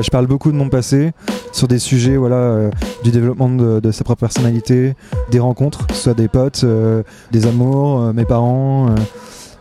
[0.00, 1.12] Je parle beaucoup de mon passé
[1.52, 2.70] sur des sujets voilà, euh,
[3.04, 4.94] du développement de, sa propre personnalité,
[5.30, 8.94] des rencontres, que ce soit des potes, euh, des amours, euh, mes parents,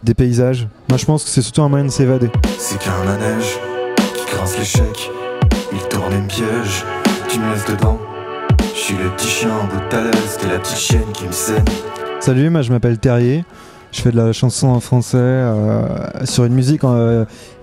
[0.04, 0.68] des paysages.
[0.90, 2.30] Moi je pense que c'est surtout un moyen de s'évader.
[2.58, 3.60] C'est qu'un manège
[4.16, 5.12] qui grince l'échec,
[5.74, 6.86] il tourne une piège,
[7.28, 7.98] tu me laisses dedans.
[8.74, 10.02] Je suis le petit chien en bout de ta
[10.40, 11.66] t'es la petite chienne qui me saigne.
[12.22, 13.44] Salut, moi je m'appelle Terrier.
[13.92, 15.44] Je fais de la chanson en français
[16.24, 16.84] sur une musique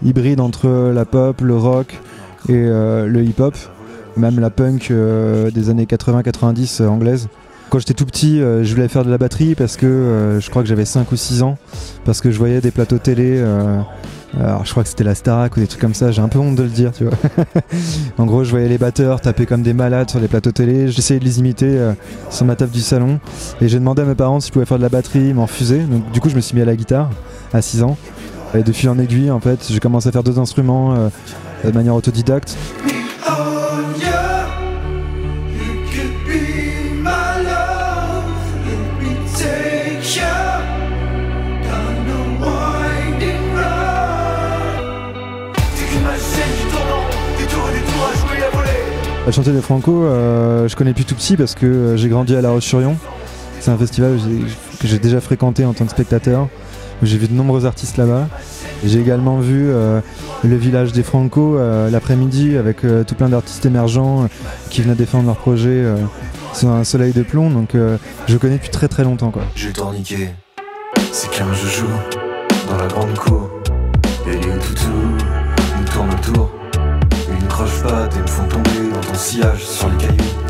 [0.03, 1.99] hybride entre la pop, le rock,
[2.49, 3.55] et euh, le hip-hop,
[4.17, 7.29] même la punk euh, des années 80-90 euh, anglaise.
[7.71, 10.69] Quand j'étais tout petit, je voulais faire de la batterie parce que je crois que
[10.71, 11.59] j'avais 5 ou 6 ans,
[12.07, 13.45] parce que je voyais des plateaux télé.
[14.41, 16.39] alors je crois que c'était la Starac ou des trucs comme ça, j'ai un peu
[16.39, 17.13] honte de le dire, tu vois.
[18.17, 21.21] en gros, je voyais les batteurs taper comme des malades sur les plateaux télé, j'essayais
[21.21, 21.79] de les imiter
[22.31, 23.21] sur ma table du salon,
[23.61, 25.45] et j'ai demandé à mes parents si je pouvais faire de la batterie, ils m'ont
[25.45, 27.11] refusé, du coup je me suis mis à la guitare
[27.53, 27.99] à 6 ans.
[28.55, 31.11] Et de fil en aiguille, en fait, j'ai commencé à faire deux instruments
[31.65, 32.57] de manière autodidacte.
[49.29, 52.35] La chantier des Franco, euh, je connais depuis tout petit parce que euh, j'ai grandi
[52.35, 52.97] à La Roche-sur-Yon.
[53.61, 54.19] C'est un festival
[54.81, 56.49] que j'ai déjà fréquenté en tant que spectateur.
[57.03, 58.29] J'ai vu de nombreux artistes là-bas.
[58.85, 60.01] J'ai également vu euh,
[60.45, 64.29] le village des Franco euh, l'après-midi avec euh, tout plein d'artistes émergents
[64.71, 65.85] qui venaient défendre leur projet
[66.53, 67.51] sous un soleil de plomb.
[67.51, 67.77] Donc
[68.27, 69.31] je connais depuis très très longtemps.
[69.31, 69.43] Quoi.
[69.55, 70.31] J'ai tourniqué,
[71.13, 71.87] c'est qu'un je joue
[72.69, 73.51] dans la grande cour.
[74.27, 74.91] Et les toutou
[75.79, 76.51] nous tournent autour.
[77.31, 80.48] Une croche patte et me font tomber dans ton sillage sur les cailloux.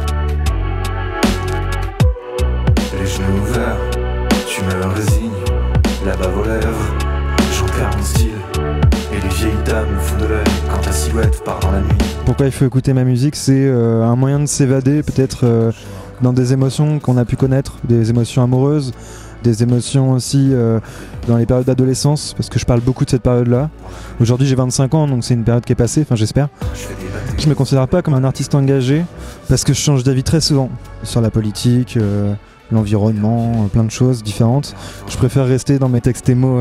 [12.25, 15.73] Pourquoi il faut écouter ma musique C'est euh, un moyen de s'évader, peut-être euh,
[16.23, 18.93] dans des émotions qu'on a pu connaître, des émotions amoureuses,
[19.43, 20.81] des émotions aussi euh,
[21.27, 23.71] dans les périodes d'adolescence, parce que je parle beaucoup de cette période-là.
[24.21, 26.49] Aujourd'hui j'ai 25 ans, donc c'est une période qui est passée, enfin j'espère.
[27.39, 29.05] Je me considère pas comme un artiste engagé,
[29.49, 30.71] parce que je change d'avis très souvent
[31.03, 31.99] sur la politique,
[32.73, 34.75] l'environnement, plein de choses différentes.
[35.09, 36.61] Je préfère rester dans mes textes émo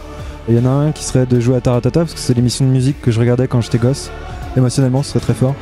[0.47, 2.65] Il y en a un qui serait de jouer à Taratata, parce que c'est l'émission
[2.65, 4.11] de musique que je regardais quand j'étais gosse.
[4.57, 5.55] Émotionnellement, ce serait très fort.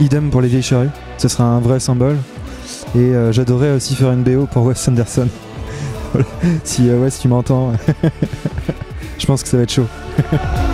[0.00, 2.16] Idem pour les vieilles charrues, ce serait un vrai symbole.
[2.94, 5.28] Et euh, j'adorerais aussi faire une BO pour Wes Anderson.
[6.64, 7.72] si euh, Wes, tu m'entends,
[9.18, 9.86] je pense que ça va être chaud.